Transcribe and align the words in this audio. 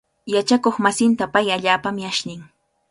Yachakuqmasinta 0.35 1.25
pay 1.33 1.47
allaapami 1.55 2.03
ashllin. 2.11 2.41